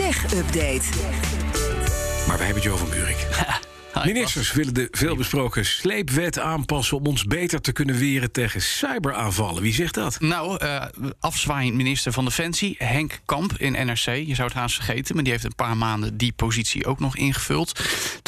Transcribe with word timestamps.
Tech 0.00 0.24
Update. 0.34 0.82
Maar 2.26 2.36
wij 2.36 2.46
hebben 2.46 2.62
Joe 2.62 2.76
van 2.76 2.90
Buurik. 2.90 3.26
Ministers 4.04 4.52
willen 4.52 4.74
de 4.74 4.88
veelbesproken 4.90 5.64
sleepwet 5.64 6.38
aanpassen 6.38 6.96
om 6.96 7.06
ons 7.06 7.24
beter 7.24 7.60
te 7.60 7.72
kunnen 7.72 7.96
weren 7.98 8.32
tegen 8.32 8.62
cyberaanvallen. 8.62 9.62
Wie 9.62 9.72
zegt 9.72 9.94
dat? 9.94 10.20
Nou, 10.20 10.64
uh, 10.64 10.84
afzwaaiend 11.20 11.74
minister 11.74 12.12
van 12.12 12.24
Defensie, 12.24 12.74
Henk 12.78 13.20
Kamp 13.24 13.52
in 13.56 13.72
NRC. 13.72 14.04
Je 14.04 14.34
zou 14.34 14.48
het 14.48 14.56
haast 14.56 14.74
vergeten, 14.74 15.14
maar 15.14 15.24
die 15.24 15.32
heeft 15.32 15.44
een 15.44 15.54
paar 15.54 15.76
maanden 15.76 16.16
die 16.16 16.32
positie 16.32 16.86
ook 16.86 17.00
nog 17.00 17.16
ingevuld. 17.16 17.80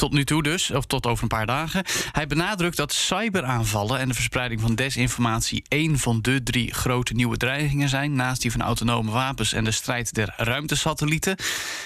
Tot 0.03 0.13
nu 0.13 0.25
toe 0.25 0.43
dus, 0.43 0.71
of 0.71 0.87
tot 0.87 1.07
over 1.07 1.23
een 1.23 1.29
paar 1.29 1.47
dagen. 1.47 1.85
Hij 2.13 2.27
benadrukt 2.27 2.77
dat 2.77 2.93
cyberaanvallen 2.93 3.99
en 3.99 4.09
de 4.09 4.15
verspreiding 4.15 4.61
van 4.61 4.75
desinformatie 4.75 5.65
één 5.69 5.99
van 5.99 6.19
de 6.23 6.43
drie 6.43 6.75
grote 6.75 7.13
nieuwe 7.13 7.37
dreigingen 7.37 7.89
zijn. 7.89 8.13
Naast 8.13 8.43
die 8.43 8.51
van 8.51 8.63
autonome 8.63 9.11
wapens 9.11 9.53
en 9.53 9.65
de 9.65 9.71
strijd 9.71 10.15
der 10.15 10.35
ruimtesatellieten. 10.37 11.37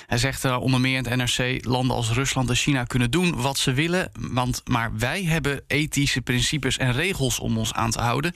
Hij 0.06 0.18
zegt 0.18 0.44
onder 0.44 0.80
meer 0.80 0.96
in 0.96 1.04
het 1.04 1.16
NRC: 1.16 1.64
landen 1.64 1.96
als 1.96 2.10
Rusland 2.10 2.48
en 2.48 2.56
China 2.56 2.84
kunnen 2.84 3.10
doen 3.10 3.40
wat 3.42 3.58
ze 3.58 3.72
willen. 3.72 4.10
Want, 4.20 4.62
maar 4.64 4.90
wij 4.98 5.24
hebben 5.24 5.62
ethische 5.66 6.20
principes 6.20 6.76
en 6.76 6.92
regels 6.92 7.38
om 7.38 7.58
ons 7.58 7.72
aan 7.72 7.90
te 7.90 8.00
houden. 8.00 8.32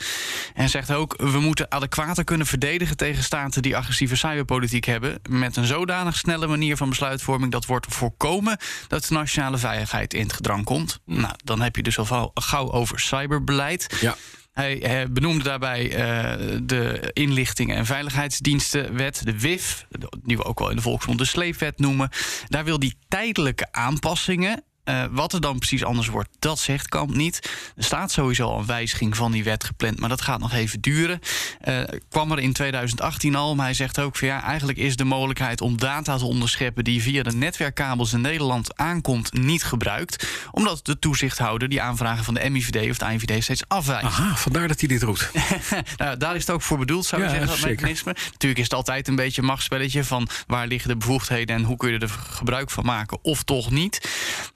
En 0.55 0.69
zegt 0.69 0.93
ook: 0.93 1.15
we 1.17 1.41
moeten 1.41 1.71
adequater 1.71 2.25
kunnen 2.25 2.47
verdedigen 2.47 2.97
tegen 2.97 3.23
staten 3.23 3.63
die 3.63 3.77
agressieve 3.77 4.17
cyberpolitiek 4.17 4.85
hebben. 4.85 5.21
Met 5.29 5.57
een 5.57 5.67
zodanig 5.67 6.17
snelle 6.17 6.47
manier 6.47 6.77
van 6.77 6.89
besluitvorming 6.89 7.53
dat 7.53 7.67
wordt 7.67 7.87
voorkomen 7.89 8.59
dat 8.89 9.05
de 9.05 9.15
nationale 9.15 9.49
veiligheid 9.49 9.69
in 9.75 10.23
het 10.23 10.33
gedrang 10.33 10.65
komt. 10.65 11.01
Nou, 11.05 11.35
dan 11.45 11.61
heb 11.61 11.77
je 11.77 11.83
dus 11.83 11.99
al 11.99 12.31
gauw 12.35 12.73
over 12.73 13.01
cyberbeleid. 13.01 13.99
Ja. 14.01 14.17
Hij 14.53 15.07
benoemde 15.13 15.45
daarbij 15.45 15.85
uh, 15.85 16.59
de 16.63 17.11
inlichtingen- 17.13 17.77
en 17.77 17.87
veiligheidsdienstenwet, 17.87 19.25
de 19.25 19.41
WIF, 19.41 19.87
die 20.23 20.37
we 20.37 20.45
ook 20.45 20.59
wel 20.59 20.71
in 20.71 20.77
de 20.77 20.83
volksmond 20.83 21.19
de 21.19 21.25
sleepwet 21.25 21.79
noemen. 21.79 22.09
Daar 22.49 22.65
wil 22.65 22.79
hij 22.79 22.95
tijdelijke 23.09 23.73
aanpassingen 23.73 24.65
uh, 24.91 25.05
wat 25.11 25.33
er 25.33 25.41
dan 25.41 25.59
precies 25.59 25.85
anders 25.85 26.09
wordt, 26.09 26.29
dat 26.39 26.59
zegt 26.59 26.89
Kamp 26.89 27.15
niet. 27.15 27.51
Er 27.77 27.85
staat 27.85 28.13
sowieso 28.13 28.59
een 28.59 28.67
wijziging 28.67 29.17
van 29.17 29.33
die 29.33 29.45
wet 29.45 29.65
gepland, 29.65 30.01
maar 30.01 30.09
dat 30.09 30.21
gaat 30.21 30.41
nog 30.41 30.53
even 30.53 30.81
duren. 30.81 31.21
Uh, 31.69 31.81
kwam 32.09 32.33
er 32.33 32.39
in 32.39 32.53
2018 32.53 33.35
al, 33.35 33.55
maar 33.55 33.65
hij 33.65 33.75
zegt 33.75 34.01
ook 34.01 34.17
van 34.17 34.29
ja, 34.29 34.43
eigenlijk 34.43 34.79
is 34.79 34.97
de 34.97 35.05
mogelijkheid 35.05 35.61
om 35.61 35.77
data 35.79 36.17
te 36.17 36.25
onderscheppen 36.25 36.85
die 36.85 37.03
via 37.03 37.23
de 37.23 37.33
netwerkkabels 37.33 38.13
in 38.13 38.21
Nederland 38.21 38.77
aankomt, 38.77 39.33
niet 39.33 39.65
gebruikt. 39.65 40.27
Omdat 40.51 40.85
de 40.87 40.99
toezichthouder 40.99 41.69
die 41.69 41.83
aanvragen 41.83 42.25
van 42.25 42.35
de 42.35 42.51
MIVD 42.51 42.91
of 42.91 42.99
de 42.99 43.13
INVD 43.13 43.43
steeds 43.43 43.63
afwijst. 43.69 44.05
Aha, 44.05 44.37
vandaar 44.37 44.69
dat 44.69 44.79
hij 44.81 44.89
dit 44.89 45.03
roept. 45.03 45.31
nou, 45.97 46.17
daar 46.17 46.35
is 46.35 46.41
het 46.41 46.51
ook 46.51 46.63
voor 46.63 46.79
bedoeld, 46.79 47.07
zou 47.07 47.23
je 47.23 47.27
Ja, 47.29 47.33
zeggen, 47.35 47.51
dat 47.51 47.59
zeker. 47.59 47.75
mechanisme. 47.75 48.13
Natuurlijk 48.33 48.61
is 48.61 48.65
het 48.65 48.75
altijd 48.75 49.09
een 49.09 49.17
beetje 49.17 49.41
een 49.41 49.47
machtsspelletje 49.47 50.05
van 50.05 50.29
waar 50.47 50.67
liggen 50.67 50.89
de 50.89 50.97
bevoegdheden 50.97 51.57
en 51.57 51.63
hoe 51.63 51.77
kun 51.77 51.93
je 51.93 51.99
er 51.99 52.09
gebruik 52.09 52.71
van 52.71 52.85
maken 52.85 53.19
of 53.23 53.43
toch 53.43 53.71
niet. 53.71 54.09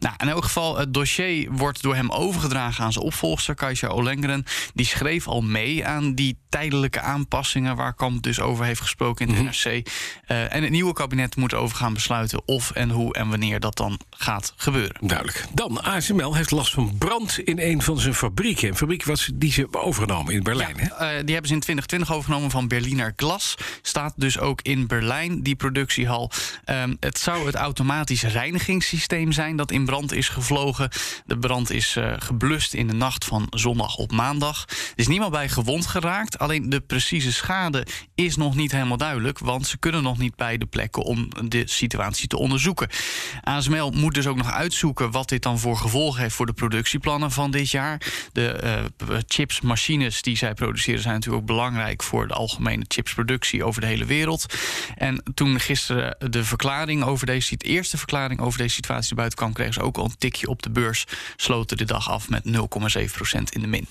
Nou, 0.05 0.17
in 0.19 0.29
elk 0.29 0.45
geval, 0.45 0.77
het 0.79 0.95
dossier 0.95 1.53
wordt 1.53 1.83
door 1.83 1.95
hem 1.95 2.11
overgedragen 2.11 2.85
aan 2.85 2.93
zijn 2.93 3.05
opvolgster, 3.05 3.55
Kajsa 3.55 3.87
Olengren. 3.87 4.45
Die 4.75 4.87
schreef 4.87 5.29
al 5.29 5.43
mee 5.43 5.87
aan 5.87 6.15
die 6.15 6.39
tijdelijke 6.49 7.01
aanpassingen 7.01 7.77
waar 7.77 7.95
Kamp 7.95 8.23
dus 8.23 8.41
over 8.41 8.65
heeft 8.65 8.81
gesproken 8.81 9.29
in 9.29 9.35
het 9.35 9.45
NRC. 9.45 9.89
Eh, 10.27 10.55
en 10.55 10.63
het 10.63 10.71
nieuwe 10.71 10.93
kabinet 10.93 11.37
moet 11.37 11.55
over 11.55 11.77
gaan 11.77 11.95
besluiten 11.95 12.43
of 12.47 12.71
en 12.71 12.91
hoe 12.91 13.15
en 13.15 13.29
wanneer 13.29 13.61
dat 13.61 13.77
dan 13.77 14.01
gaat 14.11 14.53
gebeuren. 14.57 14.97
Duidelijk. 15.01 15.45
Dan, 15.53 15.83
ASML 15.83 16.35
heeft 16.35 16.51
last 16.51 16.73
van 16.73 16.99
brand 16.99 17.39
in 17.39 17.59
een 17.59 17.83
van 17.83 17.99
zijn 17.99 18.15
fabrieken. 18.15 18.69
Een 18.69 18.77
fabriek 18.77 19.05
was 19.05 19.31
die 19.35 19.53
ze 19.53 19.61
hebben 19.61 19.83
overgenomen 19.83 20.35
in 20.35 20.43
Berlijn. 20.43 20.77
hè? 20.79 20.87
Eh, 20.87 20.99
die 20.99 21.33
hebben 21.33 21.49
ze 21.49 21.55
in 21.55 21.61
2020 21.61 22.13
overgenomen 22.13 22.51
van 22.51 22.69
Berliner 22.69 23.13
Glas. 23.17 23.55
Staat 23.83 24.13
dus 24.17 24.39
ook 24.39 24.63
in 24.63 24.87
Berlijn, 24.87 25.43
die 25.43 25.57
productiehal. 25.57 26.31
Ehm, 26.65 26.95
het 27.01 27.19
zou 27.19 27.47
het 27.47 27.55
automatisch 27.55 28.23
reinigingssysteem 28.23 29.33
zijn 29.33 29.57
dat 29.57 29.71
in 29.71 29.85
brand 29.85 29.93
is 30.03 30.29
gevlogen. 30.29 30.89
De 31.27 31.39
brand 31.39 31.71
is 31.71 31.97
eh, 31.97 32.13
geblust 32.19 32.75
in 32.75 32.87
de 32.87 32.95
nacht 32.95 33.25
van 33.25 33.47
zondag 33.51 33.97
op 33.97 34.13
maandag. 34.13 34.65
Er 34.69 34.93
is 34.95 35.09
niemand 35.09 35.33
bij 35.33 35.49
gewond 35.49 35.87
geraakt. 35.87 36.39
Alleen 36.39 36.69
de 36.69 36.81
precieze 36.81 37.33
schade 37.33 37.87
is 38.15 38.37
nog 38.37 38.55
niet 38.55 38.73
helemaal 38.73 38.97
duidelijk. 38.97 39.39
Want 39.39 39.67
ze 39.67 39.79
kunnen 39.79 40.03
nog 40.03 40.19
niet 40.19 40.37
bij 40.37 40.59
de 40.59 40.67
plekken 40.67 41.03
om 41.03 41.29
de 41.49 41.63
situatie 41.67 42.29
te 42.29 42.39
onderzoeken. 42.39 42.89
ASML 43.43 43.91
moet 43.91 44.15
dus 44.15 44.27
ook 44.27 44.37
nog 44.37 44.51
uitzoeken 44.51 45.11
wat 45.11 45.29
dit 45.29 45.43
dan 45.43 45.59
voor 45.59 45.77
gevolgen 45.77 46.21
heeft 46.21 46.35
voor 46.35 46.47
de 46.47 46.53
productieplannen 46.53 47.31
van 47.31 47.51
dit 47.51 47.71
jaar. 47.71 48.01
De 48.33 48.49
eh, 48.53 48.85
chips, 49.27 49.61
machines 49.61 50.23
die 50.23 50.37
zij 50.37 50.55
produceren 50.55 51.01
zijn 51.01 51.15
natuurlijk 51.15 51.43
ook 51.43 51.49
belangrijk 51.49 52.03
voor 52.03 52.29
de 52.29 52.35
algemene 52.35 52.85
chipsproductie 52.89 53.65
over 53.65 53.81
de 53.81 53.87
hele 53.87 54.05
wereld. 54.05 54.47
En 54.97 55.23
toen 55.35 55.61
gisteren 55.61 56.17
de 56.31 56.45
verklaring 56.45 57.05
over 57.05 57.27
deze, 57.27 57.57
de 57.57 57.65
eerste 57.65 57.97
verklaring 57.97 58.41
over 58.41 58.59
deze 58.59 58.75
situatie 58.75 59.15
buiten 59.15 59.39
kwam, 59.39 59.53
kregen 59.53 59.74
ook 59.79 59.97
al 59.97 60.05
een 60.05 60.15
tikje 60.19 60.47
op 60.47 60.63
de 60.63 60.71
beurs. 60.71 61.05
Sloten 61.37 61.77
de 61.77 61.85
dag 61.85 62.11
af 62.11 62.29
met 62.29 62.43
0,7% 62.47 62.53
in 63.51 63.61
de 63.61 63.67
min. 63.67 63.87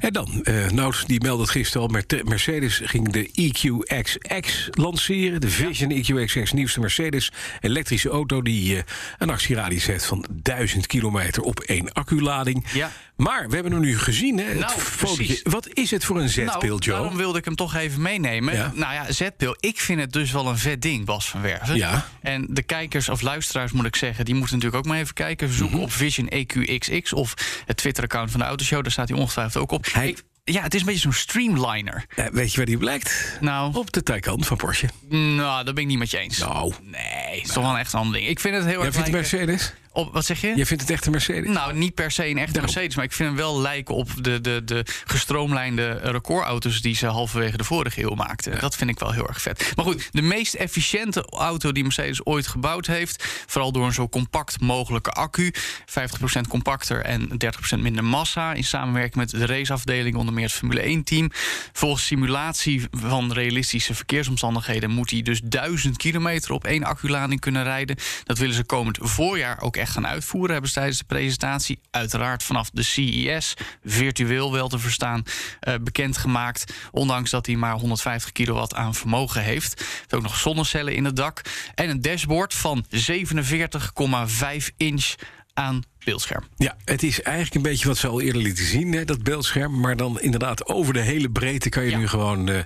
En 0.00 0.12
dan, 0.12 0.40
eh 0.44 0.70
Nout 0.70 1.06
die 1.06 1.20
meldde 1.20 1.42
het 1.42 1.50
gisteren 1.50 1.82
al... 1.82 1.88
Mer- 1.88 2.24
Mercedes 2.24 2.80
ging 2.84 3.12
de 3.12 3.30
EQXX 3.32 4.68
lanceren. 4.70 5.40
De 5.40 5.50
Vision 5.50 5.90
EQXX, 5.90 6.52
nieuwste 6.52 6.80
Mercedes 6.80 7.32
elektrische 7.60 8.08
auto... 8.08 8.42
die 8.42 8.76
eh, 8.76 8.82
een 9.18 9.30
actieradius 9.30 9.86
heeft 9.86 10.04
van 10.06 10.24
1000 10.30 10.86
kilometer 10.86 11.42
op 11.42 11.60
één 11.60 11.92
acculading. 11.92 12.64
Ja. 12.72 12.92
Maar 13.16 13.48
we 13.48 13.54
hebben 13.54 13.72
hem 13.72 13.80
nu 13.80 13.98
gezien, 13.98 14.38
hè? 14.38 14.44
het 14.44 14.58
Nou, 14.58 14.80
fotootje. 14.80 15.40
Wat 15.42 15.68
is 15.72 15.90
het 15.90 16.04
voor 16.04 16.20
een 16.20 16.28
zetpil, 16.28 16.68
nou, 16.68 16.82
Joe? 16.82 16.94
daarom 16.98 17.16
wilde 17.16 17.38
ik 17.38 17.44
hem 17.44 17.54
toch 17.54 17.74
even 17.74 18.02
meenemen. 18.02 18.54
Ja. 18.54 18.72
Nou 18.74 18.92
ja, 18.92 19.12
zetpil. 19.12 19.56
Ik 19.60 19.80
vind 19.80 20.00
het 20.00 20.12
dus 20.12 20.32
wel 20.32 20.46
een 20.46 20.58
vet 20.58 20.82
ding, 20.82 21.04
Bas 21.04 21.28
van 21.28 21.40
Werven. 21.40 21.76
Ja. 21.76 22.08
En 22.20 22.46
de 22.50 22.62
kijkers 22.62 23.08
of 23.08 23.20
luisteraars, 23.20 23.72
moet 23.72 23.86
ik 23.86 23.96
zeggen... 23.96 24.24
die 24.24 24.34
moeten 24.34 24.54
natuurlijk 24.54 24.84
ook 24.86 24.90
even 24.98 25.14
kijken. 25.14 25.52
Zoek 25.52 25.70
Mhm. 25.70 25.80
op 25.80 25.92
Vision 25.92 26.28
EQXX 26.28 27.12
of 27.12 27.34
het 27.66 27.76
Twitter-account 27.76 28.30
van 28.30 28.40
de 28.40 28.46
Autoshow. 28.46 28.82
Daar 28.82 28.92
staat 28.92 29.08
hij 29.08 29.18
ongetwijfeld 29.18 29.62
ook 29.62 29.70
op. 29.70 29.86
Hij- 29.92 30.08
Ik- 30.08 30.22
ja, 30.44 30.62
het 30.62 30.74
is 30.74 30.80
een 30.80 30.86
beetje 30.86 31.00
zo'n 31.00 31.12
streamliner. 31.12 32.04
Eh, 32.16 32.24
weet 32.32 32.50
je 32.50 32.56
waar 32.56 32.66
die 32.66 32.78
blijkt? 32.78 33.36
Nou, 33.40 33.74
Op 33.76 33.92
de 33.92 34.02
Taycan 34.02 34.44
van 34.44 34.56
Porsche. 34.56 34.88
nou, 35.08 35.64
dat 35.64 35.74
ben 35.74 35.82
ik 35.82 35.88
niet 35.88 35.98
met 35.98 36.10
je 36.10 36.18
eens. 36.18 36.38
Nou, 36.38 36.72
Nee, 36.82 37.00
het 37.38 37.46
is 37.48 37.52
toch 37.52 37.62
wel 37.62 37.72
een 37.72 37.78
echt 37.78 37.94
ander 37.94 38.12
ding. 38.18 38.28
Ik 38.28 38.40
vind 38.40 38.54
het 38.54 38.64
heel 38.64 38.72
jij 38.76 38.84
erg 38.84 38.94
vindt 38.94 39.08
het 39.08 39.16
Mercedes? 39.16 39.72
Op... 39.98 40.12
Wat 40.12 40.24
zeg 40.24 40.40
je? 40.40 40.52
Jij 40.56 40.66
vindt 40.66 40.82
het 40.82 40.92
echt 40.92 41.06
een 41.06 41.12
Mercedes? 41.12 41.54
Nou, 41.54 41.74
niet 41.74 41.94
per 41.94 42.10
se 42.10 42.28
een 42.28 42.38
echte. 42.38 42.60
Mercedes, 42.60 42.96
maar 42.96 43.04
ik 43.04 43.12
vind 43.12 43.28
hem 43.28 43.38
wel 43.38 43.60
lijken 43.60 43.94
op 43.94 44.08
de, 44.20 44.40
de, 44.40 44.64
de 44.64 44.84
gestroomlijnde 45.04 45.90
recordauto's 45.90 46.80
die 46.80 46.94
ze 46.94 47.06
halverwege 47.06 47.56
de 47.56 47.64
vorige 47.64 48.02
eeuw 48.02 48.14
maakten. 48.14 48.60
Dat 48.60 48.76
vind 48.76 48.90
ik 48.90 48.98
wel 48.98 49.12
heel 49.12 49.28
erg 49.28 49.42
vet. 49.42 49.72
Maar 49.76 49.84
goed, 49.84 50.08
de 50.10 50.22
meest 50.22 50.54
efficiënte 50.54 51.24
auto 51.30 51.72
die 51.72 51.82
Mercedes 51.82 52.26
ooit 52.26 52.46
gebouwd 52.46 52.86
heeft, 52.86 53.24
vooral 53.46 53.72
door 53.72 53.86
een 53.86 53.92
zo 53.92 54.08
compact 54.08 54.60
mogelijke 54.60 55.10
accu, 55.10 55.52
50% 55.54 56.40
compacter 56.48 57.04
en 57.04 57.28
30% 57.76 57.78
minder 57.78 58.04
massa, 58.04 58.52
in 58.52 58.64
samenwerking 58.64 59.14
met 59.16 59.30
de 59.30 59.46
raceafdeling, 59.46 60.16
onder 60.16 60.34
meer 60.34 60.44
het 60.44 60.52
Formule 60.52 60.98
1-team. 60.98 61.30
Volgens 61.72 62.06
simulatie 62.06 62.86
van 62.90 63.32
realistische 63.32 63.94
verkeersomstandigheden 63.94 64.90
moet 64.90 65.10
hij 65.10 65.22
dus 65.22 65.40
1000 65.44 65.96
kilometer 65.96 66.52
op 66.52 66.64
één 66.64 66.84
acculading 66.84 67.40
kunnen 67.40 67.62
rijden. 67.62 67.96
Dat 68.24 68.38
willen 68.38 68.54
ze 68.54 68.64
komend 68.64 68.98
voorjaar 69.00 69.60
ook 69.60 69.76
echt 69.76 69.87
gaan 69.88 70.06
uitvoeren, 70.06 70.50
hebben 70.50 70.70
ze 70.70 70.76
tijdens 70.76 70.98
de 70.98 71.04
presentatie. 71.04 71.80
Uiteraard 71.90 72.42
vanaf 72.42 72.70
de 72.70 72.82
CES, 72.82 73.54
virtueel 73.84 74.52
wel 74.52 74.68
te 74.68 74.78
verstaan, 74.78 75.22
eh, 75.60 75.74
bekendgemaakt. 75.80 76.72
Ondanks 76.90 77.30
dat 77.30 77.46
hij 77.46 77.56
maar 77.56 77.74
150 77.74 78.32
kilowatt 78.32 78.74
aan 78.74 78.94
vermogen 78.94 79.42
heeft. 79.42 79.78
heeft 79.78 80.14
ook 80.14 80.22
nog 80.22 80.36
zonnecellen 80.36 80.94
in 80.94 81.04
het 81.04 81.16
dak. 81.16 81.40
En 81.74 81.88
een 81.88 82.02
dashboard 82.02 82.54
van 82.54 82.84
47,5 82.88 84.70
inch 84.76 85.14
aan 85.58 85.82
beeldscherm. 86.04 86.44
Ja, 86.56 86.76
het 86.84 87.02
is 87.02 87.22
eigenlijk 87.22 87.54
een 87.56 87.62
beetje 87.70 87.86
wat 87.88 87.96
ze 87.98 88.06
al 88.08 88.20
eerder 88.20 88.42
lieten 88.42 88.64
zien, 88.64 88.92
hè, 88.92 89.04
dat 89.04 89.22
beeldscherm. 89.22 89.80
Maar 89.80 89.96
dan 89.96 90.20
inderdaad 90.20 90.66
over 90.66 90.92
de 90.92 91.00
hele 91.00 91.30
breedte 91.30 91.68
kan 91.68 91.84
je 91.84 91.90
Ja. 91.90 91.98
nu 91.98 92.08
gewoon 92.08 92.48
eh, 92.48 92.58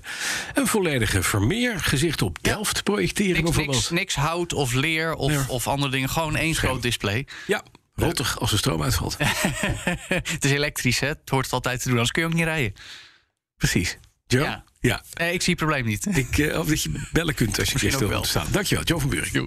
een 0.54 0.66
volledige 0.66 1.22
Vermeer 1.22 1.80
gezicht 1.80 2.22
op 2.22 2.38
Delft 2.42 2.82
projecteren 2.82 3.32
Niks, 3.32 3.42
bijvoorbeeld. 3.44 3.76
niks, 3.76 3.90
niks 3.90 4.14
hout 4.14 4.52
of 4.52 4.72
leer 4.72 5.14
of, 5.14 5.32
Ja. 5.32 5.44
of 5.48 5.66
andere 5.68 5.90
dingen. 5.90 6.08
Gewoon 6.08 6.36
één 6.36 6.54
groot 6.54 6.82
display. 6.82 7.26
Ja, 7.46 7.62
rottig 7.94 8.40
als 8.40 8.50
de 8.50 8.56
stroom 8.56 8.82
uitvalt. 8.82 9.16
het 10.08 10.44
is 10.44 10.50
elektrisch, 10.50 11.00
hè? 11.00 11.08
Het 11.08 11.28
hoort 11.28 11.44
het 11.44 11.54
altijd 11.54 11.78
te 11.78 11.82
doen, 11.84 11.92
anders 11.92 12.10
kun 12.12 12.22
je 12.22 12.28
ook 12.28 12.34
niet 12.34 12.44
rijden. 12.44 12.72
Precies. 13.56 13.98
Joe? 14.26 14.42
Ja. 14.42 14.64
Ja. 14.80 15.02
Nee, 15.14 15.32
ik 15.32 15.42
zie 15.42 15.54
het 15.54 15.62
probleem 15.64 15.84
niet. 15.86 16.06
Ik, 16.16 16.38
eh, 16.38 16.58
of 16.58 16.66
dat 16.66 16.82
je 16.82 17.08
bellen 17.12 17.34
kunt 17.34 17.58
als 17.58 17.70
je 17.70 17.90
stil 17.90 18.08
wilt 18.08 18.26
staan. 18.26 18.46
Dankjewel, 18.50 18.84
Joe 18.84 19.00
van 19.00 19.08
Buurik. 19.10 19.46